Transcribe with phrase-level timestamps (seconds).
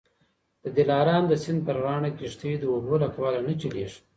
[0.63, 3.99] د دلارام د سیند پر غاړه کښتۍ د اوبو له کبله نه چلیږي